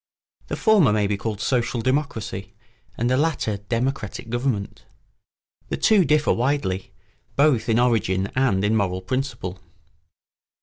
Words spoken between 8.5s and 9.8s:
in moral principle.